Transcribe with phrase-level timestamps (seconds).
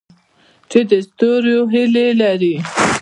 [0.69, 2.55] چې د ستورو هیلې لري؟